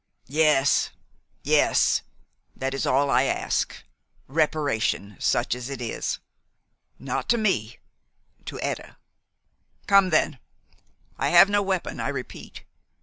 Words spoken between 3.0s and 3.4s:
I